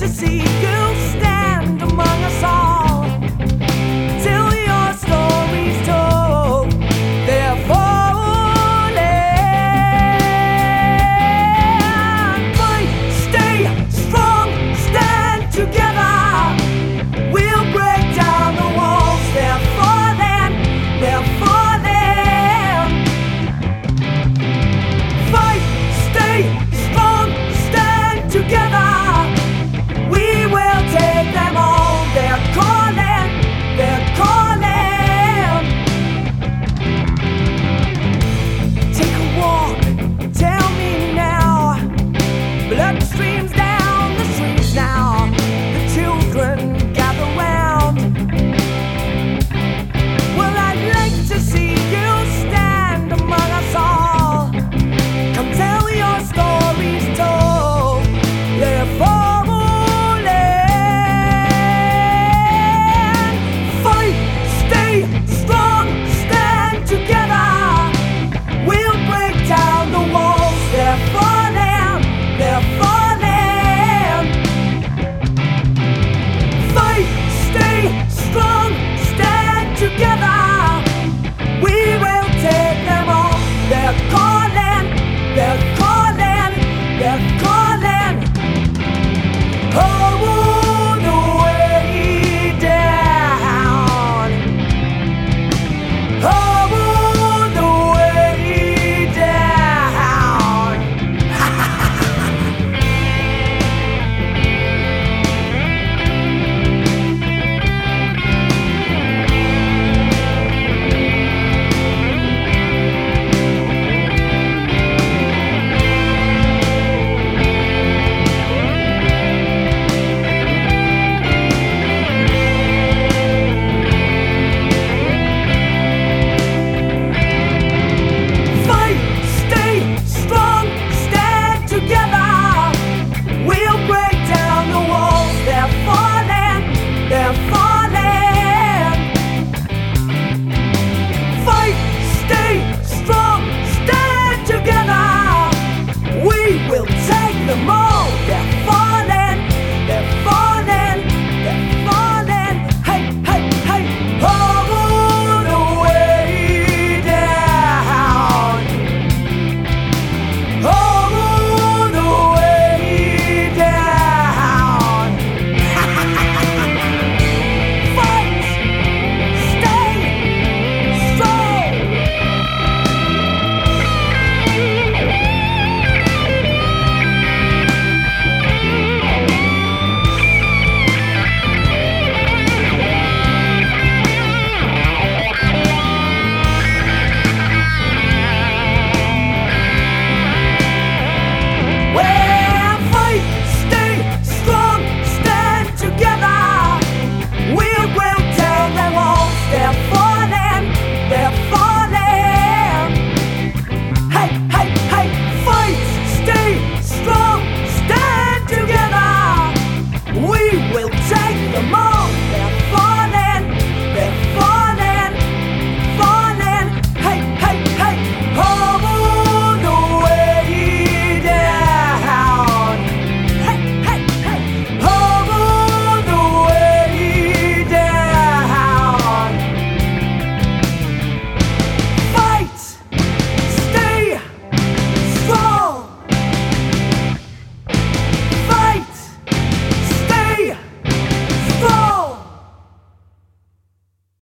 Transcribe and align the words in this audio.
see 0.00 0.42
good. 0.60 0.79